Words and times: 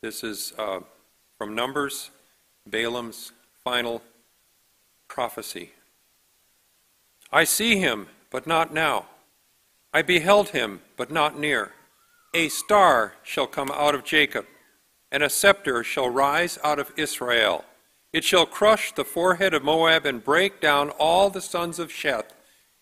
This 0.00 0.22
is 0.22 0.52
uh, 0.56 0.80
from 1.38 1.56
Numbers, 1.56 2.10
Balaam's 2.64 3.32
final 3.64 4.00
prophecy. 5.08 5.72
I 7.32 7.42
see 7.42 7.78
him, 7.78 8.06
but 8.30 8.46
not 8.46 8.72
now. 8.72 9.06
I 9.92 10.02
beheld 10.02 10.50
him, 10.50 10.82
but 10.96 11.10
not 11.10 11.36
near. 11.36 11.72
A 12.32 12.48
star 12.48 13.14
shall 13.24 13.48
come 13.48 13.72
out 13.72 13.96
of 13.96 14.04
Jacob, 14.04 14.46
and 15.10 15.24
a 15.24 15.28
scepter 15.28 15.82
shall 15.82 16.08
rise 16.08 16.60
out 16.62 16.78
of 16.78 16.92
Israel. 16.96 17.64
It 18.12 18.22
shall 18.22 18.46
crush 18.46 18.92
the 18.92 19.04
forehead 19.04 19.52
of 19.52 19.64
Moab 19.64 20.06
and 20.06 20.22
break 20.22 20.60
down 20.60 20.90
all 20.90 21.28
the 21.28 21.40
sons 21.40 21.80
of 21.80 21.90
Sheth. 21.90 22.30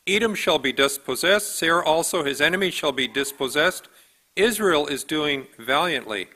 Edom 0.06 0.34
shall 0.34 0.58
be 0.58 0.72
dispossessed, 0.72 1.56
Seir 1.56 1.82
also 1.82 2.24
his 2.24 2.42
enemy 2.42 2.70
shall 2.70 2.92
be 2.92 3.08
dispossessed. 3.08 3.88
Israel 4.36 4.86
is 4.86 5.02
doing 5.02 5.46
valiantly, 5.58 6.28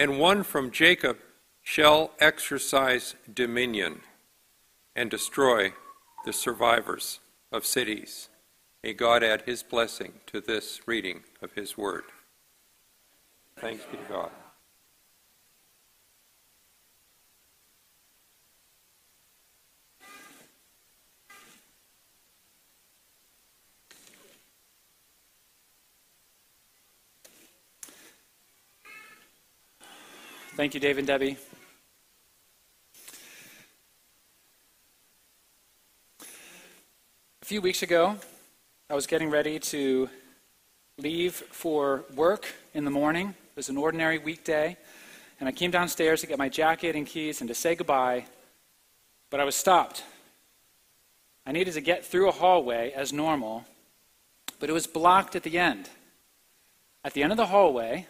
and 0.00 0.18
one 0.18 0.42
from 0.42 0.70
Jacob 0.70 1.18
shall 1.62 2.12
exercise 2.20 3.16
dominion 3.34 4.00
and 4.96 5.10
destroy 5.10 5.74
the 6.24 6.32
survivors 6.32 7.20
of 7.52 7.66
cities. 7.66 8.30
May 8.82 8.94
God 8.94 9.22
add 9.22 9.42
his 9.42 9.62
blessing 9.62 10.14
to 10.28 10.40
this 10.40 10.80
reading 10.86 11.24
of 11.42 11.52
his 11.52 11.76
word. 11.76 12.04
Thanks 13.58 13.84
be 13.92 13.98
to 13.98 14.04
God. 14.04 14.30
Thank 30.60 30.74
you, 30.74 30.80
Dave 30.80 30.98
and 30.98 31.06
Debbie. 31.06 31.38
A 37.40 37.44
few 37.46 37.62
weeks 37.62 37.82
ago, 37.82 38.16
I 38.90 38.94
was 38.94 39.06
getting 39.06 39.30
ready 39.30 39.58
to 39.58 40.10
leave 40.98 41.32
for 41.32 42.04
work 42.14 42.46
in 42.74 42.84
the 42.84 42.90
morning. 42.90 43.28
It 43.28 43.56
was 43.56 43.70
an 43.70 43.78
ordinary 43.78 44.18
weekday, 44.18 44.76
and 45.40 45.48
I 45.48 45.52
came 45.52 45.70
downstairs 45.70 46.20
to 46.20 46.26
get 46.26 46.36
my 46.36 46.50
jacket 46.50 46.94
and 46.94 47.06
keys 47.06 47.40
and 47.40 47.48
to 47.48 47.54
say 47.54 47.74
goodbye, 47.74 48.26
but 49.30 49.40
I 49.40 49.44
was 49.44 49.54
stopped. 49.54 50.04
I 51.46 51.52
needed 51.52 51.72
to 51.72 51.80
get 51.80 52.04
through 52.04 52.28
a 52.28 52.32
hallway 52.32 52.92
as 52.94 53.14
normal, 53.14 53.64
but 54.58 54.68
it 54.68 54.74
was 54.74 54.86
blocked 54.86 55.34
at 55.34 55.42
the 55.42 55.58
end. 55.58 55.88
At 57.02 57.14
the 57.14 57.22
end 57.22 57.32
of 57.32 57.38
the 57.38 57.46
hallway, 57.46 58.06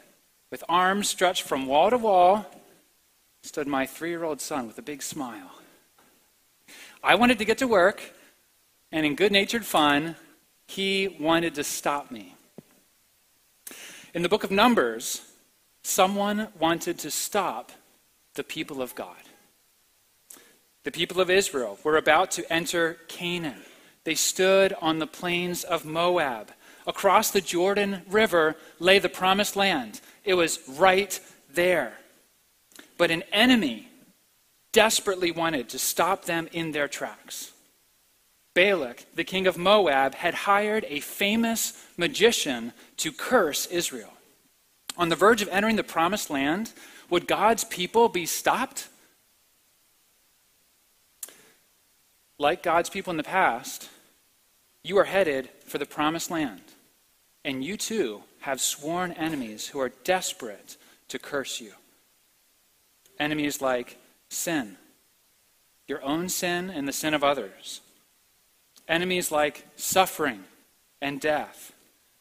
with 0.50 0.64
arms 0.68 1.08
stretched 1.08 1.42
from 1.42 1.66
wall 1.66 1.90
to 1.90 1.98
wall, 1.98 2.46
stood 3.42 3.66
my 3.66 3.86
three 3.86 4.10
year 4.10 4.24
old 4.24 4.40
son 4.40 4.66
with 4.66 4.78
a 4.78 4.82
big 4.82 5.02
smile. 5.02 5.52
I 7.02 7.14
wanted 7.14 7.38
to 7.38 7.44
get 7.44 7.58
to 7.58 7.66
work, 7.66 8.02
and 8.92 9.06
in 9.06 9.14
good 9.14 9.32
natured 9.32 9.64
fun, 9.64 10.16
he 10.66 11.16
wanted 11.18 11.54
to 11.54 11.64
stop 11.64 12.10
me. 12.10 12.34
In 14.12 14.22
the 14.22 14.28
book 14.28 14.44
of 14.44 14.50
Numbers, 14.50 15.22
someone 15.82 16.48
wanted 16.58 16.98
to 16.98 17.10
stop 17.10 17.72
the 18.34 18.44
people 18.44 18.82
of 18.82 18.94
God. 18.94 19.16
The 20.82 20.90
people 20.90 21.20
of 21.20 21.30
Israel 21.30 21.78
were 21.84 21.96
about 21.96 22.30
to 22.32 22.52
enter 22.52 22.98
Canaan. 23.08 23.62
They 24.04 24.14
stood 24.14 24.74
on 24.80 24.98
the 24.98 25.06
plains 25.06 25.62
of 25.62 25.84
Moab. 25.84 26.52
Across 26.86 27.30
the 27.30 27.40
Jordan 27.40 28.02
River 28.08 28.56
lay 28.78 28.98
the 28.98 29.08
promised 29.08 29.56
land. 29.56 30.00
It 30.30 30.34
was 30.34 30.60
right 30.68 31.18
there. 31.52 31.94
But 32.96 33.10
an 33.10 33.24
enemy 33.32 33.88
desperately 34.70 35.32
wanted 35.32 35.68
to 35.70 35.78
stop 35.80 36.24
them 36.24 36.48
in 36.52 36.70
their 36.70 36.86
tracks. 36.86 37.50
Balak, 38.54 39.06
the 39.16 39.24
king 39.24 39.48
of 39.48 39.58
Moab, 39.58 40.14
had 40.14 40.34
hired 40.34 40.86
a 40.88 41.00
famous 41.00 41.72
magician 41.96 42.72
to 42.98 43.10
curse 43.10 43.66
Israel. 43.66 44.12
On 44.96 45.08
the 45.08 45.16
verge 45.16 45.42
of 45.42 45.48
entering 45.48 45.74
the 45.74 45.82
promised 45.82 46.30
land, 46.30 46.74
would 47.08 47.26
God's 47.26 47.64
people 47.64 48.08
be 48.08 48.24
stopped? 48.24 48.86
Like 52.38 52.62
God's 52.62 52.88
people 52.88 53.10
in 53.10 53.16
the 53.16 53.24
past, 53.24 53.88
you 54.84 54.96
are 54.96 55.06
headed 55.06 55.50
for 55.66 55.78
the 55.78 55.86
promised 55.86 56.30
land. 56.30 56.62
And 57.44 57.64
you 57.64 57.76
too 57.76 58.22
have 58.40 58.60
sworn 58.60 59.12
enemies 59.12 59.68
who 59.68 59.80
are 59.80 59.92
desperate 60.04 60.76
to 61.08 61.18
curse 61.18 61.60
you. 61.60 61.72
Enemies 63.18 63.60
like 63.60 63.98
sin, 64.28 64.76
your 65.86 66.02
own 66.02 66.28
sin 66.28 66.70
and 66.70 66.86
the 66.86 66.92
sin 66.92 67.14
of 67.14 67.24
others. 67.24 67.80
Enemies 68.88 69.30
like 69.30 69.66
suffering 69.76 70.44
and 71.00 71.20
death. 71.20 71.72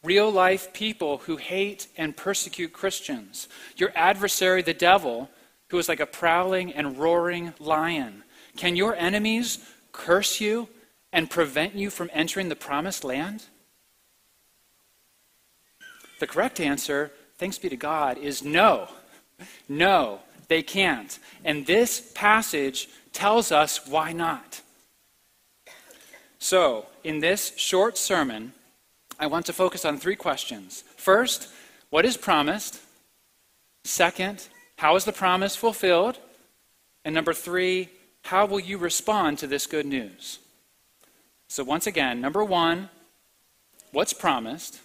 Real 0.03 0.31
life 0.31 0.71
people 0.71 1.19
who 1.19 1.35
hate 1.37 1.87
and 1.97 2.15
persecute 2.15 2.71
Christians. 2.71 3.47
Your 3.75 3.91
adversary, 3.95 4.61
the 4.61 4.73
devil, 4.73 5.29
who 5.69 5.77
is 5.77 5.89
like 5.89 5.99
a 5.99 6.05
prowling 6.05 6.73
and 6.73 6.97
roaring 6.97 7.53
lion. 7.59 8.23
Can 8.55 8.75
your 8.75 8.95
enemies 8.95 9.59
curse 9.91 10.39
you 10.39 10.69
and 11.11 11.29
prevent 11.29 11.75
you 11.75 11.89
from 11.89 12.09
entering 12.13 12.49
the 12.49 12.55
promised 12.55 13.03
land? 13.03 13.45
The 16.19 16.27
correct 16.27 16.59
answer, 16.59 17.11
thanks 17.37 17.57
be 17.57 17.69
to 17.69 17.77
God, 17.77 18.17
is 18.17 18.43
no. 18.43 18.89
No, 19.67 20.19
they 20.49 20.61
can't. 20.61 21.17
And 21.45 21.65
this 21.65 22.11
passage 22.13 22.89
tells 23.13 23.51
us 23.51 23.87
why 23.87 24.11
not. 24.11 24.61
So, 26.37 26.85
in 27.03 27.19
this 27.19 27.53
short 27.57 27.97
sermon, 27.97 28.53
I 29.19 29.27
want 29.27 29.45
to 29.47 29.53
focus 29.53 29.83
on 29.83 29.97
three 29.97 30.15
questions. 30.15 30.83
First, 30.95 31.49
what 31.89 32.05
is 32.05 32.17
promised? 32.17 32.79
Second, 33.83 34.47
how 34.77 34.95
is 34.95 35.05
the 35.05 35.11
promise 35.11 35.55
fulfilled? 35.55 36.17
And 37.03 37.15
number 37.15 37.33
three, 37.33 37.89
how 38.23 38.45
will 38.45 38.59
you 38.59 38.77
respond 38.77 39.37
to 39.39 39.47
this 39.47 39.67
good 39.67 39.85
news? 39.85 40.39
So, 41.47 41.63
once 41.63 41.87
again, 41.87 42.21
number 42.21 42.43
one, 42.43 42.89
what's 43.91 44.13
promised? 44.13 44.79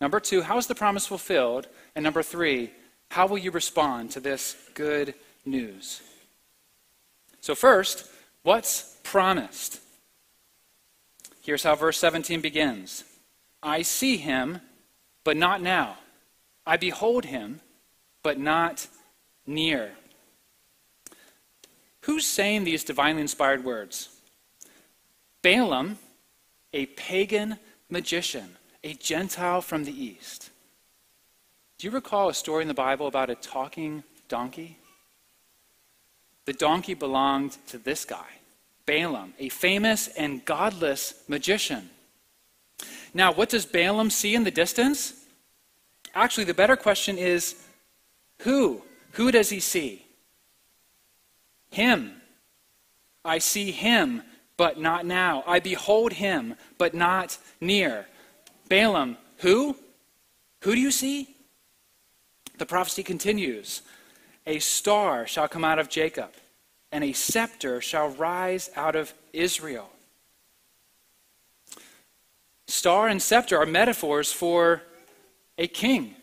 Number 0.00 0.20
two, 0.20 0.42
how 0.42 0.58
is 0.58 0.66
the 0.66 0.74
promise 0.74 1.06
fulfilled? 1.06 1.66
And 1.94 2.04
number 2.04 2.22
three, 2.22 2.70
how 3.10 3.26
will 3.26 3.38
you 3.38 3.50
respond 3.50 4.10
to 4.12 4.20
this 4.20 4.56
good 4.74 5.14
news? 5.44 6.00
So, 7.40 7.54
first, 7.54 8.08
what's 8.42 8.96
promised? 9.02 9.80
Here's 11.42 11.62
how 11.62 11.74
verse 11.74 11.98
17 11.98 12.40
begins 12.40 13.04
I 13.62 13.82
see 13.82 14.16
him, 14.16 14.60
but 15.24 15.36
not 15.36 15.62
now. 15.62 15.96
I 16.66 16.76
behold 16.76 17.24
him, 17.24 17.60
but 18.22 18.38
not 18.38 18.86
near. 19.46 19.92
Who's 22.02 22.26
saying 22.26 22.64
these 22.64 22.84
divinely 22.84 23.22
inspired 23.22 23.64
words? 23.64 24.10
Balaam, 25.42 25.98
a 26.72 26.86
pagan 26.86 27.58
magician 27.88 28.56
a 28.82 28.94
Gentile 28.94 29.60
from 29.60 29.84
the 29.84 30.04
east. 30.04 30.50
Do 31.78 31.86
you 31.86 31.90
recall 31.90 32.28
a 32.28 32.34
story 32.34 32.62
in 32.62 32.68
the 32.68 32.74
Bible 32.74 33.06
about 33.06 33.30
a 33.30 33.34
talking 33.34 34.02
donkey? 34.28 34.78
The 36.46 36.52
donkey 36.52 36.94
belonged 36.94 37.56
to 37.68 37.78
this 37.78 38.04
guy, 38.04 38.26
Balaam, 38.86 39.34
a 39.38 39.48
famous 39.48 40.08
and 40.08 40.44
godless 40.44 41.14
magician. 41.28 41.90
Now, 43.14 43.32
what 43.32 43.48
does 43.50 43.66
Balaam 43.66 44.10
see 44.10 44.34
in 44.34 44.44
the 44.44 44.50
distance? 44.50 45.24
Actually, 46.14 46.44
the 46.44 46.54
better 46.54 46.76
question 46.76 47.18
is 47.18 47.54
who? 48.40 48.82
Who 49.12 49.30
does 49.30 49.50
he 49.50 49.60
see? 49.60 50.06
Him. 51.70 52.20
I 53.24 53.38
see 53.38 53.70
him, 53.70 54.22
but 54.56 54.78
not 54.78 55.04
now. 55.04 55.44
I 55.46 55.60
behold 55.60 56.14
him, 56.14 56.54
but 56.78 56.94
not 56.94 57.38
near. 57.60 58.06
Balaam, 58.68 59.16
who? 59.38 59.76
Who 60.62 60.74
do 60.74 60.80
you 60.80 60.90
see? 60.90 61.34
The 62.58 62.66
prophecy 62.66 63.02
continues 63.02 63.82
A 64.46 64.58
star 64.58 65.26
shall 65.26 65.48
come 65.48 65.64
out 65.64 65.78
of 65.78 65.88
Jacob, 65.88 66.32
and 66.92 67.04
a 67.04 67.12
scepter 67.12 67.80
shall 67.80 68.08
rise 68.08 68.70
out 68.76 68.96
of 68.96 69.14
Israel. 69.32 69.90
Star 72.66 73.08
and 73.08 73.22
scepter 73.22 73.56
are 73.56 73.66
metaphors 73.66 74.32
for 74.32 74.82
a 75.56 75.66
king. 75.66 76.14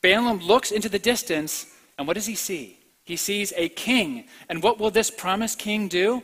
Balaam 0.00 0.38
looks 0.38 0.70
into 0.70 0.88
the 0.88 0.98
distance, 0.98 1.66
and 1.98 2.06
what 2.06 2.14
does 2.14 2.26
he 2.26 2.34
see? 2.34 2.78
He 3.04 3.16
sees 3.16 3.52
a 3.56 3.68
king. 3.68 4.24
And 4.48 4.62
what 4.62 4.78
will 4.78 4.90
this 4.90 5.10
promised 5.10 5.58
king 5.58 5.88
do? 5.88 6.22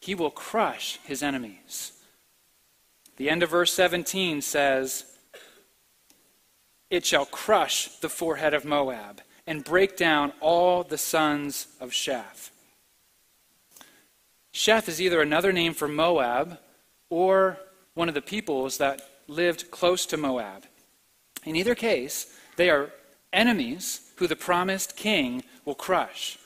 He 0.00 0.14
will 0.14 0.30
crush 0.30 0.98
his 1.04 1.22
enemies. 1.22 1.92
The 3.20 3.28
end 3.28 3.42
of 3.42 3.50
verse 3.50 3.70
17 3.74 4.40
says, 4.40 5.04
It 6.88 7.04
shall 7.04 7.26
crush 7.26 7.88
the 7.98 8.08
forehead 8.08 8.54
of 8.54 8.64
Moab, 8.64 9.20
and 9.46 9.62
break 9.62 9.94
down 9.98 10.32
all 10.40 10.84
the 10.84 10.96
sons 10.96 11.66
of 11.82 11.90
Sheth. 11.90 12.48
Sheth 14.54 14.88
is 14.88 15.02
either 15.02 15.20
another 15.20 15.52
name 15.52 15.74
for 15.74 15.86
Moab 15.86 16.60
or 17.10 17.58
one 17.92 18.08
of 18.08 18.14
the 18.14 18.22
peoples 18.22 18.78
that 18.78 19.02
lived 19.28 19.70
close 19.70 20.06
to 20.06 20.16
Moab. 20.16 20.64
In 21.44 21.56
either 21.56 21.74
case, 21.74 22.34
they 22.56 22.70
are 22.70 22.90
enemies 23.34 24.12
who 24.16 24.28
the 24.28 24.34
promised 24.34 24.96
king 24.96 25.44
will 25.66 25.74
crush. 25.74 26.38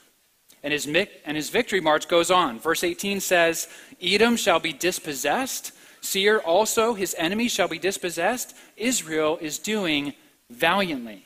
And 0.65 0.73
his, 0.73 0.87
and 0.89 1.37
his 1.37 1.51
victory 1.51 1.81
march 1.81 2.09
goes 2.09 2.33
on. 2.33 2.59
Verse 2.59 2.83
18 2.83 3.21
says, 3.21 3.69
Edom 4.03 4.37
shall 4.37 4.59
be 4.59 4.73
dispossessed. 4.73 5.71
Seir 6.05 6.39
also, 6.39 6.93
his 6.93 7.15
enemy, 7.19 7.49
shall 7.49 7.67
be 7.67 7.79
dispossessed. 7.79 8.55
Israel 8.77 9.39
is 9.41 9.59
doing 9.59 10.13
valiantly. 10.51 11.25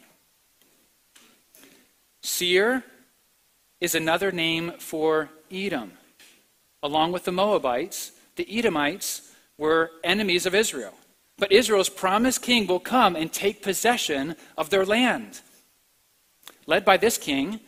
Seir 2.22 2.84
is 3.80 3.96
another 3.96 4.30
name 4.30 4.72
for 4.78 5.30
Edom. 5.50 5.92
Along 6.80 7.10
with 7.10 7.24
the 7.24 7.32
Moabites, 7.32 8.12
the 8.36 8.46
Edomites 8.48 9.32
were 9.56 9.90
enemies 10.04 10.46
of 10.46 10.54
Israel. 10.54 10.94
But 11.38 11.50
Israel's 11.50 11.88
promised 11.88 12.42
king 12.42 12.68
will 12.68 12.80
come 12.80 13.16
and 13.16 13.32
take 13.32 13.62
possession 13.62 14.36
of 14.56 14.70
their 14.70 14.86
land. 14.86 15.40
Led 16.66 16.84
by 16.84 16.96
this 16.96 17.18
king, 17.18 17.58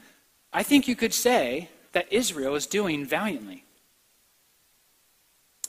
I 0.52 0.62
think 0.62 0.86
you 0.86 0.94
could 0.94 1.14
say 1.14 1.70
that 1.90 2.12
Israel 2.12 2.54
is 2.54 2.66
doing 2.66 3.04
valiantly. 3.04 3.64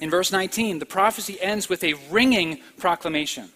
In 0.02 0.10
verse 0.10 0.32
19, 0.32 0.80
the 0.80 0.86
prophecy 0.86 1.40
ends 1.40 1.70
with 1.70 1.84
a 1.84 1.94
ringing 2.10 2.60
proclamation. 2.78 3.50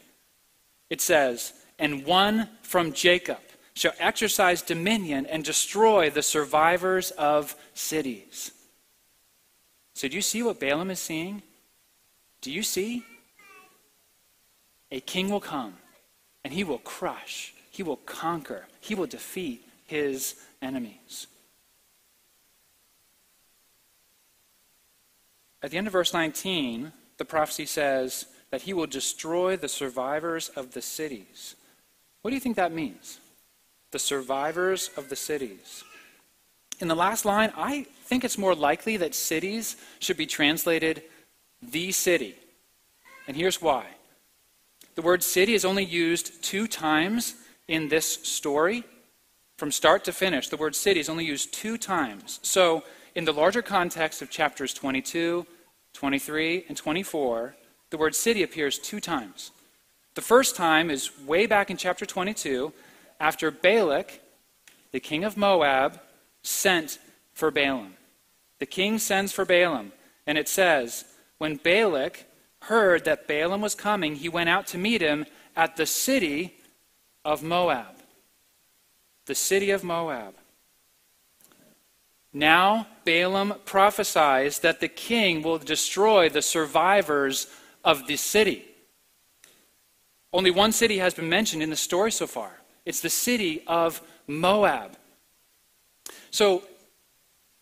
It 0.91 1.01
says, 1.01 1.53
And 1.79 2.05
one 2.05 2.49
from 2.61 2.93
Jacob 2.93 3.39
shall 3.73 3.93
exercise 3.99 4.61
dominion 4.61 5.25
and 5.25 5.43
destroy 5.43 6.09
the 6.09 6.21
survivors 6.21 7.11
of 7.11 7.55
cities. 7.73 8.51
So, 9.95 10.07
do 10.07 10.15
you 10.15 10.21
see 10.21 10.43
what 10.43 10.59
Balaam 10.59 10.91
is 10.91 10.99
seeing? 10.99 11.41
Do 12.41 12.51
you 12.51 12.61
see? 12.61 13.03
A 14.91 14.99
king 14.99 15.29
will 15.29 15.41
come 15.41 15.73
and 16.43 16.53
he 16.53 16.63
will 16.63 16.77
crush, 16.77 17.55
he 17.71 17.81
will 17.81 17.97
conquer, 17.97 18.65
he 18.79 18.93
will 18.93 19.07
defeat 19.07 19.67
his 19.87 20.35
enemies. 20.61 21.25
At 25.65 25.71
the 25.71 25.79
end 25.79 25.87
of 25.87 25.93
verse 25.93 26.13
19, 26.13 26.91
the 27.17 27.25
prophecy 27.25 27.65
says 27.65 28.27
that 28.51 28.61
he 28.61 28.73
will 28.73 28.85
destroy 28.85 29.57
the 29.57 29.67
survivors 29.67 30.49
of 30.49 30.75
the 30.75 30.81
cities. 30.81 31.55
What 32.21 32.29
do 32.29 32.35
you 32.35 32.39
think 32.39 32.55
that 32.57 32.71
means? 32.71 33.19
The 33.89 33.97
survivors 33.97 34.91
of 34.95 35.09
the 35.09 35.15
cities. 35.15 35.83
In 36.79 36.87
the 36.87 36.93
last 36.93 37.25
line, 37.25 37.51
I 37.57 37.87
think 38.03 38.23
it's 38.23 38.37
more 38.37 38.53
likely 38.53 38.95
that 38.97 39.15
cities 39.15 39.75
should 39.97 40.17
be 40.17 40.27
translated 40.27 41.01
the 41.63 41.91
city. 41.91 42.35
And 43.27 43.35
here's 43.35 43.59
why. 43.59 43.87
The 44.93 45.01
word 45.01 45.23
city 45.23 45.55
is 45.55 45.65
only 45.65 45.83
used 45.83 46.43
two 46.43 46.67
times 46.67 47.33
in 47.67 47.89
this 47.89 48.05
story. 48.05 48.83
From 49.57 49.71
start 49.71 50.03
to 50.03 50.13
finish, 50.13 50.47
the 50.47 50.57
word 50.57 50.75
city 50.75 50.99
is 50.99 51.09
only 51.09 51.25
used 51.25 51.55
two 51.55 51.79
times. 51.79 52.39
So, 52.43 52.83
in 53.15 53.25
the 53.25 53.33
larger 53.33 53.63
context 53.63 54.21
of 54.21 54.29
chapters 54.29 54.71
22 54.71 55.47
23, 55.95 56.65
and 56.67 56.77
24, 56.77 57.55
the 57.89 57.97
word 57.97 58.13
city 58.13 58.43
appears 58.43 58.77
two 58.77 58.99
times. 58.99 59.51
The 60.13 60.21
first 60.21 60.55
time 60.55 60.91
is 60.91 61.17
way 61.25 61.45
back 61.45 61.71
in 61.71 61.77
chapter 61.77 62.05
22, 62.05 62.73
after 63.19 63.49
Balak, 63.49 64.19
the 64.91 64.99
king 64.99 65.23
of 65.23 65.37
Moab, 65.37 65.99
sent 66.43 66.99
for 67.33 67.49
Balaam. 67.49 67.95
The 68.59 68.65
king 68.65 68.99
sends 68.99 69.31
for 69.31 69.45
Balaam, 69.45 69.93
and 70.27 70.37
it 70.37 70.47
says, 70.47 71.05
When 71.37 71.55
Balak 71.55 72.25
heard 72.63 73.05
that 73.05 73.27
Balaam 73.27 73.61
was 73.61 73.75
coming, 73.75 74.15
he 74.15 74.29
went 74.29 74.49
out 74.49 74.67
to 74.67 74.77
meet 74.77 75.01
him 75.01 75.25
at 75.55 75.77
the 75.77 75.85
city 75.85 76.55
of 77.23 77.41
Moab. 77.41 77.95
The 79.25 79.35
city 79.35 79.71
of 79.71 79.83
Moab. 79.83 80.35
Now 82.33 82.87
Balaam 83.05 83.53
prophesies 83.65 84.59
that 84.59 84.79
the 84.79 84.87
king 84.87 85.41
will 85.41 85.57
destroy 85.57 86.27
the 86.27 86.41
survivors 86.41 87.47
of 87.83 88.07
the 88.07 88.17
city. 88.17 88.65
Only 90.33 90.51
one 90.51 90.71
city 90.73 90.97
has 90.97 91.13
been 91.13 91.29
mentioned 91.29 91.63
in 91.63 91.69
the 91.69 91.75
story 91.75 92.11
so 92.11 92.27
far 92.27 92.51
it's 92.85 93.01
the 93.01 93.09
city 93.09 93.63
of 93.65 94.01
Moab. 94.27 94.97
So, 96.29 96.63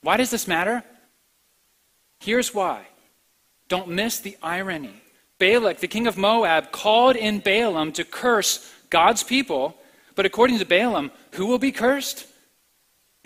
why 0.01 0.18
does 0.18 0.31
this 0.31 0.48
matter? 0.48 0.84
Here's 2.19 2.54
why. 2.54 2.88
Don't 3.69 3.90
miss 3.90 4.19
the 4.19 4.38
irony. 4.42 5.01
Balak, 5.40 5.80
the 5.80 5.88
king 5.88 6.07
of 6.07 6.18
Moab, 6.18 6.72
called 6.72 7.16
in 7.16 7.40
Balaam 7.40 7.92
to 7.94 8.04
curse 8.04 8.72
God's 8.90 9.24
people, 9.24 9.78
but 10.16 10.25
according 10.25 10.60
to 10.60 10.66
Balaam, 10.66 11.12
who 11.34 11.45
will 11.45 11.60
be 11.60 11.72
cursed? 11.72 12.28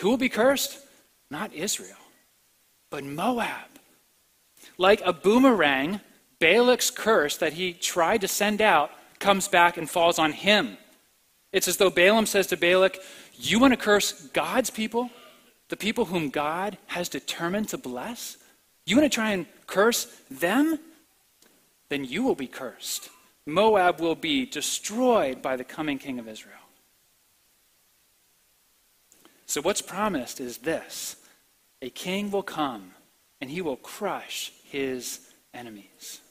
Who 0.02 0.10
will 0.10 0.18
be 0.18 0.30
cursed? 0.30 0.80
Not 1.30 1.54
Israel, 1.54 1.98
but 2.89 3.04
Moab. 3.04 3.68
Like 4.78 5.01
a 5.06 5.13
boomerang, 5.13 6.01
Balak's 6.39 6.89
curse 6.89 7.38
that 7.38 7.54
he 7.54 7.74
tried 7.74 8.22
to 8.22 8.28
send 8.28 8.62
out 8.62 8.92
comes 9.19 9.48
back 9.48 9.78
and 9.78 9.89
falls 9.89 10.19
on 10.19 10.31
him. 10.31 10.78
It's 11.51 11.68
as 11.68 11.78
though 11.78 11.89
Balaam 11.89 12.25
says 12.25 12.48
to 12.48 12.57
Balak, 12.57 13.00
You 13.36 13.60
want 13.60 13.74
to 13.74 13.78
curse 13.78 14.28
God's 14.28 14.69
people, 14.69 15.10
the 15.69 15.78
people 15.78 16.06
whom 16.06 16.30
God 16.30 16.78
has 16.88 17.10
determined 17.10 17.69
to 17.69 17.78
bless? 17.78 18.38
You 18.86 18.95
want 18.95 19.12
to 19.12 19.16
try 19.16 19.31
and 19.31 19.45
curse 19.66 20.06
them? 20.30 20.80
Then 21.90 22.06
you 22.06 22.24
will 22.24 22.36
be 22.36 22.48
cursed. 22.48 23.10
Moab 23.45 24.00
will 24.01 24.16
be 24.16 24.45
destroyed 24.45 25.42
by 25.42 25.56
the 25.56 25.63
coming 25.63 25.98
king 25.98 26.19
of 26.19 26.28
Israel. 26.28 26.56
So, 29.45 29.62
what's 29.62 29.81
promised 29.81 30.42
is 30.42 30.57
this 30.60 31.16
a 31.82 31.90
king 31.90 32.32
will 32.32 32.44
come 32.44 32.92
and 33.40 33.50
he 33.50 33.62
will 33.62 33.76
crush 33.78 34.52
his 34.64 35.20
enemies. 35.54 36.22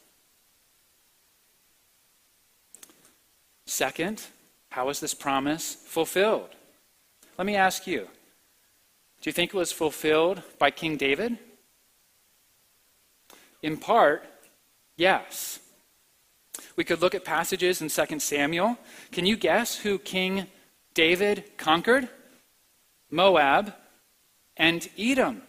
Second, 3.67 4.23
how 4.71 4.89
is 4.89 5.01
this 5.01 5.15
promise 5.15 5.75
fulfilled? 5.75 6.51
Let 7.39 7.47
me 7.47 7.57
ask 7.57 7.87
you 7.87 8.09
do 9.21 9.31
you 9.31 9.33
think 9.33 9.53
it 9.53 9.57
was 9.57 9.73
fulfilled 9.73 10.43
by 10.59 10.71
King 10.71 10.97
David? 10.97 11.39
In 13.63 13.77
part, 13.77 14.25
yes. 14.97 15.59
We 16.77 16.85
could 16.85 17.01
look 17.01 17.15
at 17.15 17.25
passages 17.25 17.83
in 17.83 17.89
2 17.89 18.21
Samuel. 18.21 18.79
Can 19.11 19.27
you 19.27 19.37
guess 19.37 19.79
who 19.79 19.99
King 19.99 20.47
David 20.95 21.57
conquered? 21.57 22.09
Moab, 23.11 23.75
and 24.57 24.89
Edom. 24.99 25.43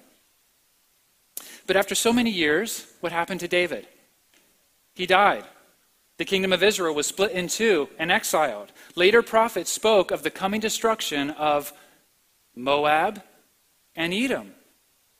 But 1.66 1.76
after 1.76 1.96
so 1.96 2.14
many 2.14 2.30
years, 2.30 2.86
what 3.02 3.12
happened 3.12 3.40
to 3.42 3.48
David? 3.48 3.88
He 4.96 5.06
died. 5.06 5.44
The 6.18 6.26
kingdom 6.26 6.52
of 6.52 6.64
Israel 6.64 6.96
was 6.96 7.06
split 7.06 7.32
in 7.32 7.48
two 7.48 7.90
and 8.00 8.12
exiled. 8.12 8.72
Later 8.96 9.22
prophets 9.22 9.72
spoke 9.72 10.10
of 10.10 10.24
the 10.24 10.32
coming 10.32 10.60
destruction 10.60 11.30
of 11.32 11.72
Moab 12.56 13.22
and 13.96 14.14
Edom. 14.14 14.54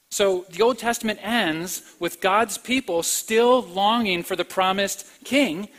So 0.10 0.46
the 0.50 0.64
Old 0.64 0.80
Testament 0.80 1.20
ends 1.22 1.84
with 2.00 2.22
God's 2.22 2.58
people 2.58 3.04
still 3.04 3.62
longing 3.62 4.24
for 4.24 4.36
the 4.36 4.46
promised 4.46 5.06
king. 5.24 5.70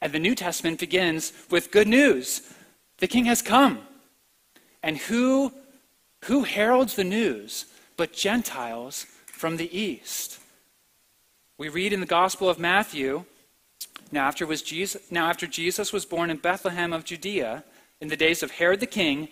And 0.00 0.12
the 0.12 0.20
New 0.20 0.34
Testament 0.34 0.78
begins 0.78 1.32
with 1.50 1.70
good 1.70 1.88
news 1.88 2.42
the 2.98 3.06
king 3.06 3.26
has 3.26 3.42
come. 3.42 3.78
And 4.82 4.96
who, 4.96 5.52
who 6.24 6.44
heralds 6.44 6.94
the 6.94 7.04
news 7.04 7.66
but 7.96 8.12
Gentiles 8.12 9.06
from 9.26 9.56
the 9.56 9.76
east? 9.76 10.38
We 11.56 11.68
read 11.68 11.92
in 11.92 12.00
the 12.00 12.06
Gospel 12.06 12.48
of 12.48 12.58
Matthew 12.58 13.24
now 14.10 14.26
after, 14.26 14.46
Jesus, 14.46 15.10
now, 15.10 15.28
after 15.28 15.46
Jesus 15.46 15.92
was 15.92 16.06
born 16.06 16.30
in 16.30 16.38
Bethlehem 16.38 16.92
of 16.92 17.04
Judea, 17.04 17.64
in 18.00 18.08
the 18.08 18.16
days 18.16 18.42
of 18.42 18.52
Herod 18.52 18.80
the 18.80 18.86
king, 18.86 19.28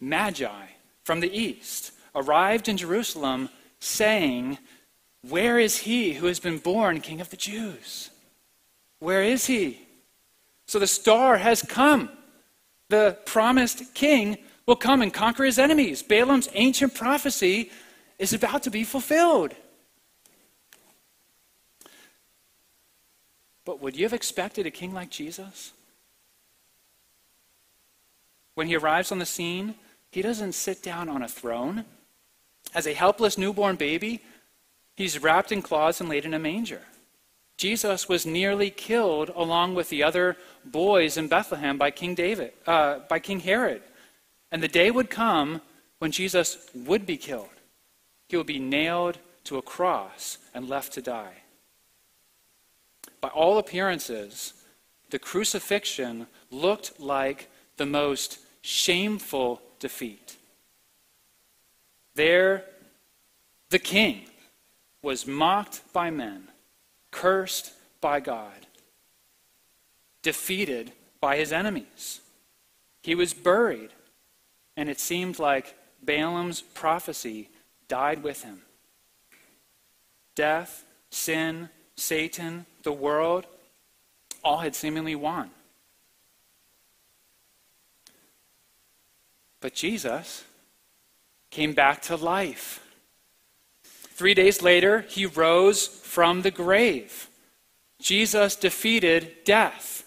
Magi 0.00 0.66
from 1.04 1.20
the 1.20 1.36
east 1.36 1.92
arrived 2.14 2.68
in 2.68 2.76
Jerusalem, 2.76 3.50
saying, 3.80 4.58
Where 5.28 5.58
is 5.58 5.78
he 5.78 6.14
who 6.14 6.26
has 6.26 6.40
been 6.40 6.58
born 6.58 7.00
King 7.00 7.20
of 7.20 7.30
the 7.30 7.36
Jews? 7.36 8.10
Where 8.98 9.22
is 9.22 9.46
he? 9.46 9.80
So 10.66 10.78
the 10.78 10.86
star 10.86 11.36
has 11.38 11.62
come. 11.62 12.10
The 12.88 13.18
promised 13.26 13.94
king 13.94 14.38
will 14.68 14.76
come 14.76 15.00
and 15.00 15.14
conquer 15.14 15.44
his 15.44 15.58
enemies. 15.58 16.02
Balaam's 16.02 16.50
ancient 16.52 16.94
prophecy 16.94 17.70
is 18.18 18.34
about 18.34 18.62
to 18.64 18.70
be 18.70 18.84
fulfilled. 18.84 19.54
But 23.64 23.80
would 23.80 23.96
you 23.96 24.04
have 24.04 24.12
expected 24.12 24.66
a 24.66 24.70
king 24.70 24.92
like 24.92 25.08
Jesus? 25.08 25.72
When 28.56 28.66
he 28.66 28.76
arrives 28.76 29.10
on 29.10 29.18
the 29.18 29.24
scene, 29.24 29.74
he 30.10 30.20
doesn't 30.20 30.52
sit 30.52 30.82
down 30.82 31.08
on 31.08 31.22
a 31.22 31.28
throne. 31.28 31.86
As 32.74 32.86
a 32.86 32.92
helpless 32.92 33.38
newborn 33.38 33.76
baby, 33.76 34.22
he's 34.96 35.22
wrapped 35.22 35.50
in 35.50 35.62
cloths 35.62 35.98
and 35.98 36.10
laid 36.10 36.26
in 36.26 36.34
a 36.34 36.38
manger. 36.38 36.82
Jesus 37.56 38.06
was 38.06 38.26
nearly 38.26 38.68
killed 38.68 39.30
along 39.34 39.74
with 39.74 39.88
the 39.88 40.02
other 40.02 40.36
boys 40.62 41.16
in 41.16 41.26
Bethlehem 41.26 41.78
by 41.78 41.90
King 41.90 42.14
David, 42.14 42.52
uh, 42.66 42.98
by 43.08 43.18
King 43.18 43.40
Herod. 43.40 43.80
And 44.50 44.62
the 44.62 44.68
day 44.68 44.90
would 44.90 45.10
come 45.10 45.60
when 45.98 46.10
Jesus 46.10 46.68
would 46.74 47.04
be 47.06 47.16
killed. 47.16 47.48
He 48.28 48.36
would 48.36 48.46
be 48.46 48.58
nailed 48.58 49.18
to 49.44 49.58
a 49.58 49.62
cross 49.62 50.38
and 50.54 50.68
left 50.68 50.92
to 50.94 51.02
die. 51.02 51.42
By 53.20 53.28
all 53.28 53.58
appearances, 53.58 54.52
the 55.10 55.18
crucifixion 55.18 56.26
looked 56.50 57.00
like 57.00 57.48
the 57.76 57.86
most 57.86 58.38
shameful 58.60 59.62
defeat. 59.78 60.36
There, 62.14 62.64
the 63.70 63.78
king 63.78 64.22
was 65.02 65.26
mocked 65.26 65.80
by 65.92 66.10
men, 66.10 66.48
cursed 67.10 67.72
by 68.00 68.20
God, 68.20 68.66
defeated 70.22 70.92
by 71.20 71.36
his 71.36 71.52
enemies. 71.52 72.20
He 73.02 73.14
was 73.14 73.32
buried, 73.32 73.90
and 74.78 74.88
it 74.88 75.00
seemed 75.00 75.40
like 75.40 75.74
Balaam's 76.04 76.60
prophecy 76.60 77.50
died 77.88 78.22
with 78.22 78.44
him. 78.44 78.62
Death, 80.36 80.84
sin, 81.10 81.68
Satan, 81.96 82.64
the 82.84 82.92
world, 82.92 83.44
all 84.44 84.58
had 84.58 84.76
seemingly 84.76 85.16
won. 85.16 85.50
But 89.60 89.74
Jesus 89.74 90.44
came 91.50 91.72
back 91.72 92.00
to 92.02 92.14
life. 92.14 92.80
Three 93.82 94.34
days 94.34 94.62
later, 94.62 95.00
he 95.08 95.26
rose 95.26 95.88
from 95.88 96.42
the 96.42 96.52
grave. 96.52 97.28
Jesus 98.00 98.54
defeated 98.54 99.38
death. 99.44 100.04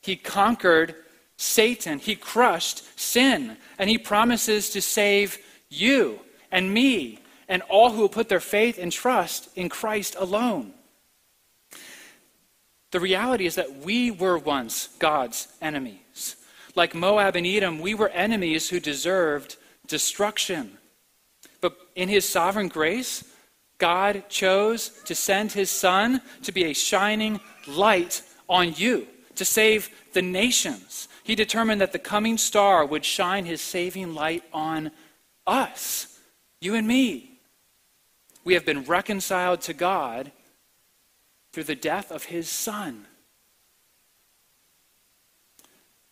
He 0.00 0.16
conquered 0.16 0.94
Satan. 1.36 1.98
He 1.98 2.16
crushed 2.16 2.98
sin. 2.98 3.56
And 3.78 3.90
he 3.90 3.98
promises 3.98 4.70
to 4.70 4.80
save 4.80 5.38
you 5.68 6.20
and 6.50 6.72
me 6.72 7.20
and 7.48 7.62
all 7.62 7.90
who 7.90 8.00
will 8.00 8.08
put 8.08 8.28
their 8.28 8.40
faith 8.40 8.78
and 8.78 8.90
trust 8.90 9.48
in 9.56 9.68
Christ 9.68 10.16
alone. 10.18 10.72
The 12.90 13.00
reality 13.00 13.46
is 13.46 13.56
that 13.56 13.78
we 13.78 14.10
were 14.10 14.38
once 14.38 14.88
God's 14.98 15.48
enemies. 15.60 16.36
Like 16.76 16.94
Moab 16.94 17.36
and 17.36 17.46
Edom, 17.46 17.80
we 17.80 17.94
were 17.94 18.08
enemies 18.10 18.68
who 18.68 18.80
deserved 18.80 19.56
destruction. 19.86 20.78
But 21.60 21.76
in 21.96 22.08
his 22.08 22.28
sovereign 22.28 22.68
grace, 22.68 23.24
God 23.78 24.28
chose 24.28 24.90
to 25.04 25.14
send 25.14 25.52
his 25.52 25.70
son 25.70 26.20
to 26.42 26.52
be 26.52 26.64
a 26.64 26.72
shining 26.72 27.40
light 27.66 28.22
on 28.48 28.74
you, 28.74 29.06
to 29.34 29.44
save 29.44 29.90
the 30.12 30.22
nations. 30.22 31.08
He 31.24 31.34
determined 31.34 31.80
that 31.80 31.92
the 31.92 31.98
coming 31.98 32.36
star 32.36 32.84
would 32.84 33.04
shine 33.04 33.46
his 33.46 33.62
saving 33.62 34.14
light 34.14 34.44
on 34.52 34.90
us, 35.46 36.20
you 36.60 36.74
and 36.74 36.86
me. 36.86 37.40
We 38.44 38.52
have 38.52 38.66
been 38.66 38.84
reconciled 38.84 39.62
to 39.62 39.72
God 39.72 40.32
through 41.50 41.64
the 41.64 41.74
death 41.74 42.12
of 42.12 42.24
his 42.24 42.50
son. 42.50 43.06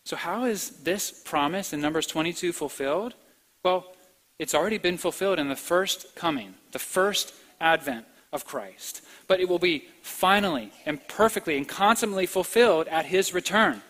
So, 0.03 0.15
how 0.15 0.45
is 0.45 0.81
this 0.81 1.21
promise 1.23 1.73
in 1.73 1.79
Numbers 1.79 2.07
22 2.07 2.51
fulfilled? 2.51 3.13
Well, 3.61 3.95
it's 4.39 4.55
already 4.55 4.79
been 4.79 4.97
fulfilled 4.97 5.37
in 5.37 5.47
the 5.47 5.55
first 5.55 6.15
coming, 6.15 6.55
the 6.71 6.79
first 6.79 7.35
advent 7.61 8.05
of 8.33 8.45
Christ. 8.45 9.03
But 9.27 9.39
it 9.39 9.47
will 9.47 9.59
be 9.59 9.89
finally 10.01 10.71
and 10.87 11.07
perfectly 11.07 11.55
and 11.55 11.67
consummately 11.67 12.25
fulfilled 12.25 12.87
at 12.87 13.05
his 13.05 13.31
return. 13.31 13.83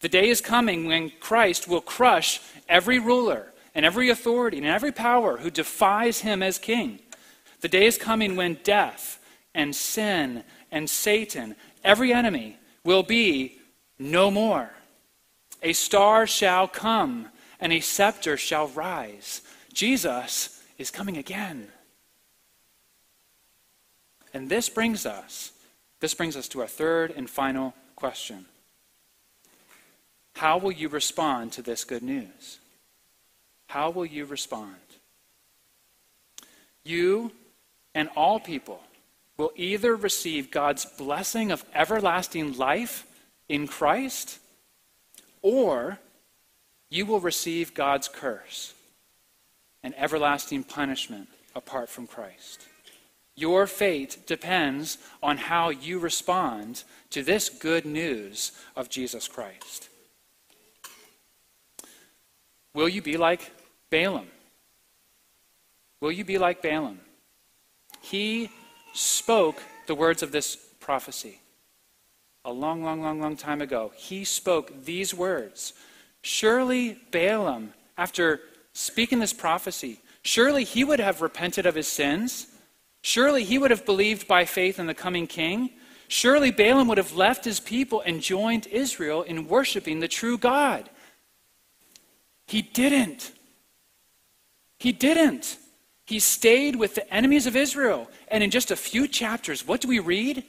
The 0.00 0.08
day 0.08 0.28
is 0.28 0.40
coming 0.40 0.86
when 0.86 1.10
Christ 1.20 1.68
will 1.68 1.80
crush 1.80 2.40
every 2.68 2.98
ruler 2.98 3.52
and 3.74 3.84
every 3.84 4.10
authority 4.10 4.58
and 4.58 4.66
every 4.66 4.92
power 4.92 5.38
who 5.38 5.50
defies 5.50 6.20
him 6.20 6.42
as 6.42 6.58
king. 6.58 7.00
The 7.60 7.68
day 7.68 7.86
is 7.86 7.98
coming 7.98 8.36
when 8.36 8.58
death 8.62 9.18
and 9.54 9.74
sin 9.74 10.44
and 10.70 10.88
Satan, 10.88 11.56
every 11.82 12.12
enemy, 12.12 12.58
will 12.84 13.02
be 13.02 13.58
no 13.98 14.30
more. 14.30 14.70
A 15.62 15.72
star 15.72 16.26
shall 16.26 16.68
come, 16.68 17.28
and 17.58 17.72
a 17.72 17.80
scepter 17.80 18.36
shall 18.36 18.68
rise. 18.68 19.40
Jesus 19.72 20.62
is 20.78 20.90
coming 20.90 21.16
again. 21.16 21.68
And 24.34 24.50
this 24.50 24.68
brings 24.68 25.06
us, 25.06 25.52
this 26.00 26.12
brings 26.12 26.36
us 26.36 26.46
to 26.48 26.60
our 26.60 26.66
third 26.66 27.10
and 27.16 27.28
final 27.28 27.74
question. 27.94 28.44
How 30.36 30.58
will 30.58 30.72
you 30.72 30.90
respond 30.90 31.52
to 31.52 31.62
this 31.62 31.84
good 31.84 32.02
news? 32.02 32.58
How 33.68 33.88
will 33.88 34.04
you 34.04 34.26
respond? 34.26 34.76
You 36.84 37.32
and 37.94 38.10
all 38.14 38.38
people 38.38 38.82
will 39.38 39.50
either 39.56 39.96
receive 39.96 40.50
God's 40.50 40.84
blessing 40.84 41.50
of 41.50 41.64
everlasting 41.74 42.58
life 42.58 43.06
in 43.48 43.66
Christ, 43.66 44.38
or 45.40 46.00
you 46.90 47.06
will 47.06 47.20
receive 47.20 47.72
God's 47.72 48.06
curse 48.06 48.74
and 49.82 49.94
everlasting 49.96 50.64
punishment 50.64 51.28
apart 51.54 51.88
from 51.88 52.06
Christ. 52.06 52.66
Your 53.36 53.66
fate 53.66 54.18
depends 54.26 54.98
on 55.22 55.38
how 55.38 55.70
you 55.70 55.98
respond 55.98 56.84
to 57.08 57.22
this 57.22 57.48
good 57.48 57.86
news 57.86 58.52
of 58.76 58.90
Jesus 58.90 59.28
Christ. 59.28 59.88
Will 62.76 62.90
you 62.90 63.00
be 63.00 63.16
like 63.16 63.50
Balaam? 63.88 64.26
Will 66.02 66.12
you 66.12 66.26
be 66.26 66.36
like 66.36 66.60
Balaam? 66.60 67.00
He 68.02 68.50
spoke 68.92 69.62
the 69.86 69.94
words 69.94 70.22
of 70.22 70.30
this 70.30 70.56
prophecy. 70.78 71.40
A 72.44 72.52
long, 72.52 72.84
long, 72.84 73.00
long, 73.00 73.18
long 73.18 73.34
time 73.34 73.62
ago, 73.62 73.92
he 73.96 74.24
spoke 74.24 74.84
these 74.84 75.14
words. 75.14 75.72
Surely 76.20 76.98
Balaam, 77.10 77.72
after 77.96 78.40
speaking 78.74 79.20
this 79.20 79.32
prophecy, 79.32 80.02
surely 80.20 80.62
he 80.62 80.84
would 80.84 81.00
have 81.00 81.22
repented 81.22 81.64
of 81.64 81.76
his 81.76 81.88
sins. 81.88 82.48
Surely 83.00 83.42
he 83.42 83.56
would 83.56 83.70
have 83.70 83.86
believed 83.86 84.28
by 84.28 84.44
faith 84.44 84.78
in 84.78 84.86
the 84.86 84.92
coming 84.92 85.26
king. 85.26 85.70
Surely 86.08 86.50
Balaam 86.50 86.88
would 86.88 86.98
have 86.98 87.16
left 87.16 87.46
his 87.46 87.58
people 87.58 88.02
and 88.02 88.20
joined 88.20 88.66
Israel 88.66 89.22
in 89.22 89.48
worshiping 89.48 90.00
the 90.00 90.08
true 90.08 90.36
God. 90.36 90.90
He 92.46 92.62
didn't. 92.62 93.32
He 94.78 94.92
didn't. 94.92 95.58
He 96.06 96.20
stayed 96.20 96.76
with 96.76 96.94
the 96.94 97.12
enemies 97.12 97.46
of 97.46 97.56
Israel. 97.56 98.08
And 98.28 98.44
in 98.44 98.50
just 98.50 98.70
a 98.70 98.76
few 98.76 99.08
chapters, 99.08 99.66
what 99.66 99.80
do 99.80 99.88
we 99.88 99.98
read? 99.98 100.44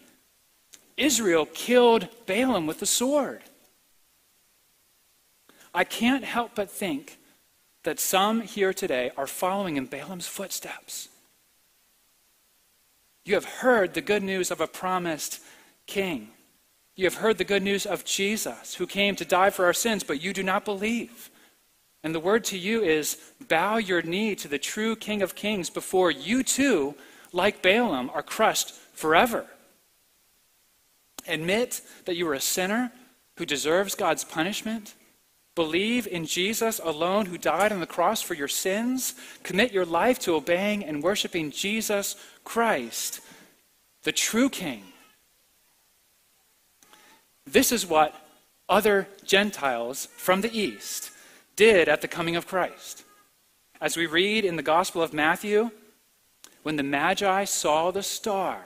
Israel 0.95 1.47
killed 1.53 2.07
Balaam 2.25 2.67
with 2.67 2.79
the 2.79 2.85
sword. 2.85 3.41
I 5.73 5.83
can't 5.83 6.23
help 6.23 6.51
but 6.55 6.69
think 6.69 7.17
that 7.83 7.99
some 7.99 8.41
here 8.41 8.73
today 8.73 9.11
are 9.15 9.27
following 9.27 9.77
in 9.77 9.85
Balaam's 9.85 10.27
footsteps. 10.27 11.09
You 13.25 13.35
have 13.35 13.45
heard 13.45 13.93
the 13.93 14.01
good 14.01 14.23
news 14.23 14.51
of 14.51 14.61
a 14.61 14.67
promised 14.67 15.41
king. 15.85 16.29
You 16.95 17.05
have 17.05 17.15
heard 17.15 17.37
the 17.37 17.43
good 17.43 17.61
news 17.61 17.85
of 17.85 18.05
Jesus, 18.05 18.75
who 18.75 18.87
came 18.87 19.15
to 19.15 19.25
die 19.25 19.51
for 19.51 19.65
our 19.65 19.73
sins, 19.73 20.03
but 20.03 20.21
you 20.21 20.33
do 20.33 20.43
not 20.43 20.65
believe. 20.65 21.29
And 22.03 22.13
the 22.13 22.19
word 22.19 22.43
to 22.45 22.57
you 22.57 22.83
is 22.83 23.17
bow 23.47 23.77
your 23.77 24.01
knee 24.01 24.35
to 24.35 24.47
the 24.47 24.59
true 24.59 24.95
King 24.95 25.21
of 25.21 25.35
Kings 25.35 25.69
before 25.69 26.11
you 26.11 26.43
too, 26.43 26.95
like 27.33 27.61
Balaam, 27.61 28.09
are 28.13 28.23
crushed 28.23 28.71
forever. 28.93 29.45
Admit 31.27 31.81
that 32.05 32.15
you 32.15 32.27
are 32.27 32.33
a 32.33 32.39
sinner 32.39 32.91
who 33.37 33.45
deserves 33.45 33.95
God's 33.95 34.23
punishment. 34.23 34.93
Believe 35.55 36.07
in 36.07 36.25
Jesus 36.25 36.79
alone 36.83 37.25
who 37.25 37.37
died 37.37 37.71
on 37.71 37.79
the 37.79 37.87
cross 37.87 38.21
for 38.21 38.35
your 38.35 38.47
sins. 38.47 39.15
Commit 39.43 39.73
your 39.73 39.85
life 39.85 40.19
to 40.19 40.35
obeying 40.35 40.85
and 40.85 41.03
worshiping 41.03 41.51
Jesus 41.51 42.15
Christ, 42.43 43.21
the 44.03 44.11
true 44.11 44.49
King. 44.49 44.83
This 47.45 47.71
is 47.71 47.85
what 47.85 48.15
other 48.69 49.07
Gentiles 49.25 50.07
from 50.15 50.41
the 50.41 50.57
East 50.57 51.11
did 51.57 51.89
at 51.89 51.99
the 51.99 52.07
coming 52.07 52.37
of 52.37 52.47
Christ. 52.47 53.03
As 53.81 53.97
we 53.97 54.05
read 54.05 54.45
in 54.45 54.55
the 54.55 54.63
Gospel 54.63 55.01
of 55.01 55.13
Matthew, 55.13 55.71
when 56.63 56.77
the 56.77 56.83
Magi 56.83 57.43
saw 57.43 57.91
the 57.91 58.03
star, 58.03 58.61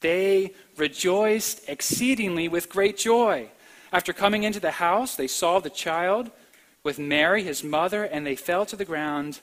they 0.00 0.54
rejoiced 0.76 1.68
exceedingly 1.68 2.46
with 2.46 2.68
great 2.68 2.96
joy. 2.96 3.48
After 3.92 4.12
coming 4.12 4.44
into 4.44 4.60
the 4.60 4.70
house, 4.70 5.16
they 5.16 5.26
saw 5.26 5.58
the 5.58 5.68
child 5.68 6.30
with 6.82 6.98
Mary, 6.98 7.42
his 7.42 7.64
mother, 7.64 8.04
and 8.04 8.24
they 8.24 8.36
fell 8.36 8.64
to 8.66 8.76
the 8.76 8.84
ground 8.84 9.40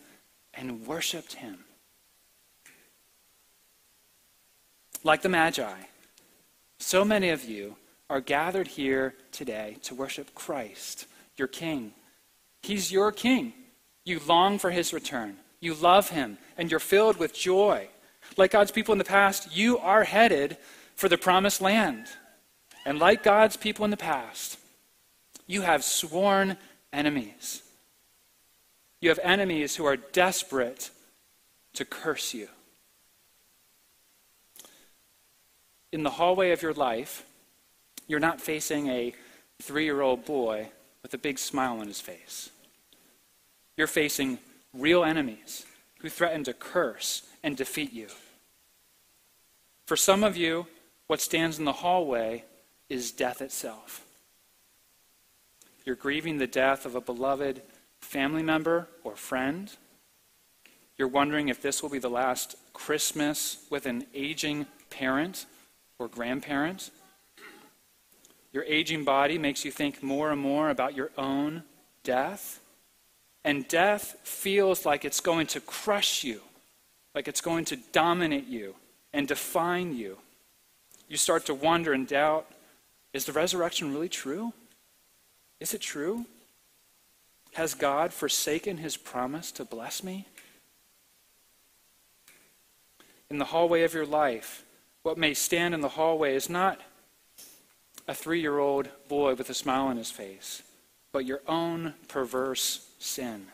and 0.54 0.88
worshiped 0.88 1.34
him. 1.34 1.66
Like 5.04 5.22
the 5.22 5.30
Magi, 5.30 5.76
so 6.80 7.06
many 7.06 7.30
of 7.30 7.44
you 7.46 7.76
are 8.10 8.22
gathered 8.22 8.68
here 8.68 9.14
today 9.32 9.78
to 9.84 9.94
worship 9.94 10.34
Christ, 10.34 11.06
your 11.36 11.48
King. 11.48 11.94
He's 12.62 12.92
your 12.92 13.12
King. 13.12 13.54
You 14.04 14.20
long 14.26 14.58
for 14.60 14.72
his 14.72 14.94
return. 14.94 15.38
You 15.60 15.74
love 15.74 16.10
him, 16.10 16.38
and 16.58 16.70
you're 16.70 16.80
filled 16.80 17.18
with 17.18 17.34
joy. 17.34 17.90
Like 18.38 18.52
God's 18.52 18.72
people 18.72 18.94
in 18.94 19.00
the 19.00 19.04
past, 19.04 19.56
you 19.56 19.78
are 19.80 20.04
headed 20.04 20.58
for 20.96 21.10
the 21.10 21.18
promised 21.18 21.62
land. 21.62 22.08
And 22.86 23.00
like 23.00 23.24
God's 23.24 23.58
people 23.58 23.84
in 23.86 23.92
the 23.92 23.98
past, 23.98 24.58
you 25.46 25.62
have 25.62 25.84
sworn 25.84 26.58
enemies. 26.94 27.64
You 29.02 29.10
have 29.10 29.20
enemies 29.24 29.76
who 29.76 29.86
are 29.86 29.98
desperate 29.98 30.90
to 31.74 31.86
curse 31.86 32.34
you. 32.34 32.48
In 35.92 36.04
the 36.04 36.10
hallway 36.12 36.52
of 36.52 36.62
your 36.62 36.74
life, 36.74 37.26
you're 38.08 38.20
not 38.20 38.42
facing 38.42 38.88
a 38.88 39.14
three 39.62 39.86
year 39.86 40.02
old 40.02 40.26
boy 40.26 40.70
with 41.08 41.14
a 41.14 41.18
big 41.18 41.40
smile 41.40 41.80
on 41.80 41.88
his 41.88 42.02
face. 42.02 42.50
You're 43.78 43.88
facing 43.88 44.40
real 44.74 45.06
enemies 45.06 45.66
who 46.02 46.10
threaten 46.10 46.44
to 46.44 46.54
curse 46.54 47.26
and 47.42 47.56
defeat 47.56 47.94
you. 47.94 48.08
For 49.86 49.96
some 49.96 50.22
of 50.22 50.36
you, 50.36 50.68
what 51.08 51.22
stands 51.22 51.60
in 51.60 51.64
the 51.64 51.72
hallway 51.72 52.44
is 52.90 53.14
death 53.14 53.42
itself. 53.42 54.06
You're 55.86 55.96
grieving 55.96 56.40
the 56.40 56.46
death 56.46 56.86
of 56.86 56.94
a 56.94 57.00
beloved 57.00 57.62
family 58.02 58.44
member 58.44 58.90
or 59.06 59.16
friend. 59.16 59.72
You're 60.98 61.08
wondering 61.08 61.48
if 61.48 61.62
this 61.62 61.82
will 61.82 61.90
be 61.90 62.00
the 62.00 62.10
last 62.10 62.58
Christmas 62.74 63.66
with 63.70 63.86
an 63.86 64.08
aging 64.14 64.66
parent 64.90 65.46
or 66.00 66.10
grandparent. 66.10 66.92
Your 68.54 68.64
aging 68.64 69.04
body 69.04 69.38
makes 69.38 69.66
you 69.66 69.72
think 69.72 70.02
more 70.02 70.32
and 70.32 70.42
more 70.42 70.70
about 70.70 70.96
your 70.96 71.12
own 71.18 71.64
death. 72.04 72.60
And 73.44 73.68
death 73.68 74.16
feels 74.24 74.86
like 74.86 75.06
it's 75.06 75.22
going 75.22 75.48
to 75.48 75.62
crush 75.62 76.24
you, 76.24 76.42
like 77.14 77.28
it's 77.28 77.42
going 77.42 77.66
to 77.66 77.78
dominate 77.92 78.48
you 78.48 78.76
and 79.14 79.28
define 79.28 79.96
you. 79.96 80.18
You 81.08 81.18
start 81.18 81.46
to 81.46 81.54
wonder 81.54 81.94
and 81.94 82.08
doubt 82.08 82.48
is 83.14 83.26
the 83.26 83.32
resurrection 83.32 83.94
really 83.94 84.10
true? 84.10 84.54
Is 85.60 85.74
it 85.74 85.82
true? 85.82 86.26
Has 87.54 87.74
God 87.74 88.14
forsaken 88.14 88.78
his 88.78 88.98
promise 88.98 89.52
to 89.54 89.66
bless 89.66 90.04
me? 90.04 90.28
In 93.30 93.40
the 93.40 93.46
hallway 93.46 93.84
of 93.84 93.94
your 93.94 94.06
life, 94.06 94.64
what 95.04 95.18
may 95.18 95.34
stand 95.34 95.74
in 95.74 95.82
the 95.82 95.90
hallway 95.90 96.36
is 96.36 96.50
not 96.50 96.80
a 98.08 98.14
three 98.14 98.40
year 98.40 98.58
old 98.58 98.88
boy 99.08 99.36
with 99.36 99.50
a 99.50 99.54
smile 99.54 99.88
on 99.88 99.98
his 99.98 100.12
face, 100.12 100.64
but 101.12 101.26
your 101.26 101.42
own 101.48 101.94
perverse 102.08 102.88
sin. 103.00 103.48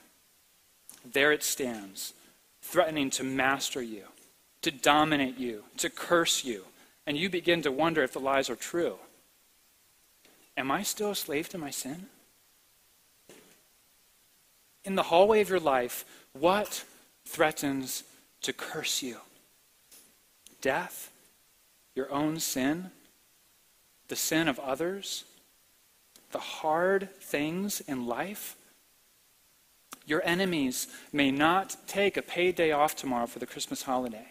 There 1.05 1.31
it 1.31 1.43
stands, 1.43 2.13
threatening 2.61 3.09
to 3.11 3.23
master 3.23 3.81
you, 3.81 4.03
to 4.61 4.71
dominate 4.71 5.37
you, 5.37 5.63
to 5.77 5.89
curse 5.89 6.45
you, 6.45 6.65
and 7.05 7.17
you 7.17 7.29
begin 7.29 7.61
to 7.63 7.71
wonder 7.71 8.03
if 8.03 8.13
the 8.13 8.19
lies 8.19 8.49
are 8.49 8.55
true. 8.55 8.97
Am 10.55 10.71
I 10.71 10.83
still 10.83 11.11
a 11.11 11.15
slave 11.15 11.49
to 11.49 11.57
my 11.57 11.71
sin? 11.71 12.07
In 14.85 14.95
the 14.95 15.03
hallway 15.03 15.41
of 15.41 15.49
your 15.49 15.59
life, 15.59 16.05
what 16.33 16.83
threatens 17.25 18.03
to 18.41 18.53
curse 18.53 19.01
you? 19.01 19.17
Death? 20.61 21.11
Your 21.95 22.11
own 22.11 22.39
sin? 22.39 22.91
The 24.13 24.17
sin 24.17 24.47
of 24.47 24.59
others? 24.59 25.23
The 26.33 26.37
hard 26.37 27.09
things 27.19 27.81
in 27.81 28.05
life? 28.05 28.55
Your 30.05 30.21
enemies 30.23 30.85
may 31.11 31.31
not 31.31 31.77
take 31.87 32.15
a 32.15 32.21
paid 32.21 32.55
day 32.55 32.71
off 32.71 32.95
tomorrow 32.95 33.25
for 33.25 33.39
the 33.39 33.47
Christmas 33.47 33.81
holiday. 33.81 34.27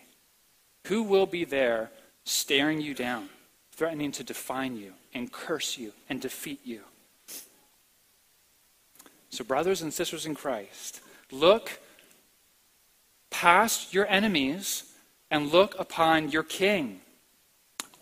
Who 0.87 1.03
will 1.03 1.27
be 1.27 1.45
there 1.45 1.91
staring 2.23 2.81
you 2.81 2.95
down, 2.95 3.29
threatening 3.73 4.13
to 4.13 4.23
define 4.23 4.77
you 4.77 4.93
and 5.15 5.33
curse 5.33 5.77
you 5.77 5.95
and 6.09 6.21
defeat 6.21 6.61
you? 6.63 6.83
So, 9.31 9.43
brothers 9.43 9.83
and 9.83 9.93
sisters 9.93 10.27
in 10.27 10.37
Christ, 10.37 11.01
look 11.33 11.81
past 13.31 13.93
your 13.93 14.07
enemies 14.07 14.93
and 15.29 15.51
look 15.51 15.75
upon 15.77 16.31
your 16.31 16.45
king. 16.45 17.01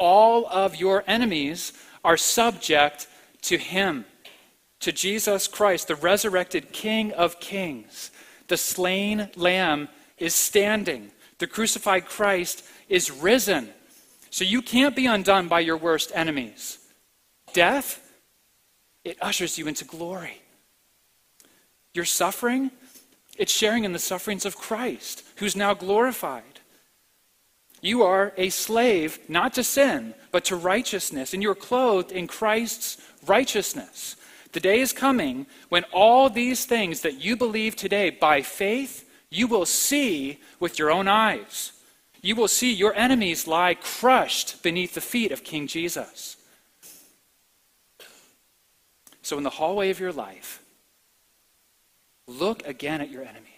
All 0.01 0.47
of 0.47 0.77
your 0.77 1.05
enemies 1.07 1.75
are 2.03 2.17
subject 2.17 3.07
to 3.43 3.59
him 3.59 4.07
to 4.81 4.93
Jesus 4.93 5.47
Christ, 5.47 5.89
the 5.89 5.95
resurrected 5.95 6.73
King 6.73 7.13
of 7.13 7.39
kings. 7.39 8.11
The 8.49 8.57
slain 8.57 9.29
lamb 9.37 9.89
is 10.17 10.35
standing. 10.35 11.13
The 11.39 11.47
crucified 11.47 12.07
Christ 12.07 12.65
is 12.89 13.11
risen. 13.11 13.69
So 14.31 14.43
you 14.43 14.63
can't 14.63 14.97
be 14.97 15.07
undone 15.07 15.49
by 15.49 15.61
your 15.61 15.77
worst 15.77 16.13
enemies. 16.15 16.79
Death, 17.53 18.11
it 19.05 19.19
ushers 19.21 19.59
you 19.59 19.69
into 19.69 19.85
glory. 19.85 20.41
Your 21.93 22.07
suffering, 22.07 22.71
it's 23.37 23.53
sharing 23.53 23.85
in 23.85 23.93
the 23.93 23.99
sufferings 23.99 24.47
of 24.47 24.57
Christ, 24.57 25.25
who's 25.37 25.57
now 25.57 25.75
glorified. 25.75 26.50
You 27.81 28.03
are 28.03 28.33
a 28.37 28.51
slave 28.51 29.19
not 29.29 29.55
to 29.55 29.65
sin, 29.65 30.15
but 30.33 30.45
to 30.47 30.57
righteousness, 30.57 31.33
and 31.33 31.43
you're 31.43 31.55
clothed 31.55 32.13
in 32.13 32.27
Christ's 32.27 32.99
righteousness. 33.27 34.17
The 34.53 34.61
day 34.61 34.81
is 34.81 34.93
coming 34.93 35.47
when 35.69 35.85
all 35.93 36.29
these 36.29 36.67
things 36.67 37.03
that 37.03 37.23
you 37.23 37.37
believe 37.37 37.77
today 37.77 38.11
by 38.11 38.43
faith, 38.43 39.09
you 39.31 39.47
will 39.47 39.67
see 39.67 40.41
with 40.59 40.79
your 40.79 40.91
own 40.91 41.09
eyes. 41.09 41.73
You 42.21 42.37
will 42.37 42.49
see 42.49 42.73
your 42.73 42.95
enemies 42.95 43.47
lie 43.47 43.75
crushed 43.75 44.63
beneath 44.63 44.95
the 44.95 45.01
feet 45.01 45.33
of 45.33 45.45
King 45.45 45.67
Jesus. 45.67 46.37
So, 49.23 49.39
in 49.39 49.45
the 49.45 49.51
hallway 49.51 49.91
of 49.91 50.01
your 50.01 50.13
life, 50.13 50.63
look 52.27 52.67
again 52.67 53.01
at 53.01 53.11
your 53.11 53.23
enemies. 53.23 53.50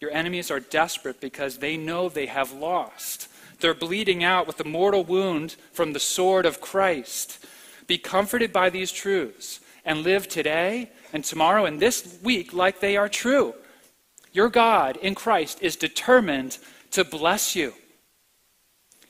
Your 0.00 0.10
enemies 0.10 0.50
are 0.50 0.60
desperate 0.60 1.20
because 1.20 1.58
they 1.58 1.76
know 1.76 2.08
they 2.08 2.26
have 2.26 2.52
lost. 2.52 3.28
They're 3.60 3.74
bleeding 3.74 4.24
out 4.24 4.46
with 4.46 4.56
the 4.56 4.64
mortal 4.64 5.04
wound 5.04 5.56
from 5.72 5.92
the 5.92 6.00
sword 6.00 6.46
of 6.46 6.60
Christ. 6.60 7.44
Be 7.86 7.98
comforted 7.98 8.52
by 8.52 8.70
these 8.70 8.90
truths 8.90 9.60
and 9.84 10.02
live 10.02 10.26
today 10.28 10.90
and 11.12 11.22
tomorrow 11.22 11.66
and 11.66 11.80
this 11.80 12.18
week 12.22 12.54
like 12.54 12.80
they 12.80 12.96
are 12.96 13.08
true. 13.08 13.54
Your 14.32 14.48
God 14.48 14.96
in 14.96 15.14
Christ 15.14 15.58
is 15.60 15.76
determined 15.76 16.58
to 16.92 17.04
bless 17.04 17.54
you. 17.54 17.74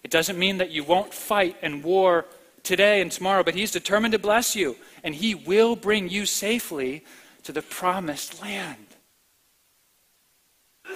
It 0.03 0.11
doesn't 0.11 0.39
mean 0.39 0.59
that 0.59 0.71
you 0.71 0.83
won't 0.83 1.15
fight 1.15 1.57
and 1.63 1.85
war 1.85 2.27
today 2.63 3.01
and 3.01 3.13
tomorrow, 3.13 3.43
but 3.43 3.55
He's 3.55 3.71
determined 3.71 4.13
to 4.13 4.19
bless 4.19 4.57
you, 4.57 4.77
and 5.05 5.15
He 5.15 5.35
will 5.35 5.77
bring 5.77 6.09
you 6.09 6.27
safely 6.27 7.05
to 7.45 7.53
the 7.53 7.63
promised 7.63 8.41
land. 8.43 8.90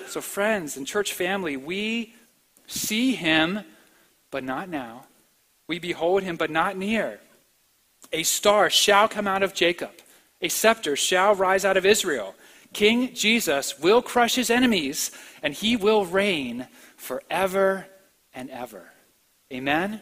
So, 0.07 0.21
friends 0.21 0.77
and 0.77 0.87
church 0.87 1.13
family, 1.13 1.57
we 1.57 2.15
see 2.67 3.15
Him, 3.15 3.61
but 4.31 4.45
not 4.45 4.69
now. 4.69 5.07
We 5.67 5.79
behold 5.79 6.23
Him, 6.23 6.37
but 6.37 6.51
not 6.51 6.77
near. 6.77 7.21
A 8.13 8.23
star 8.23 8.71
shall 8.71 9.09
come 9.09 9.27
out 9.27 9.43
of 9.43 9.55
Jacob, 9.55 9.93
a 10.41 10.49
scepter 10.49 10.97
shall 10.97 11.35
rise 11.35 11.65
out 11.65 11.77
of 11.77 11.87
Israel. 11.87 12.35
King 12.75 13.15
Jesus 13.15 13.79
will 13.79 14.03
crush 14.03 14.35
his 14.35 14.51
enemies, 14.51 15.13
and 15.43 15.55
he 15.55 15.77
will 15.77 16.05
reign 16.05 16.67
forever 16.97 17.87
and 18.35 18.51
ever. 18.51 18.91
Amen? 19.53 20.01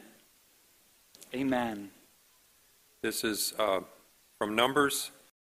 Amen. 1.34 1.90
This 3.02 3.24
is 3.24 3.52
uh, 3.58 3.80
from 4.38 4.56
Numbers 4.56 5.10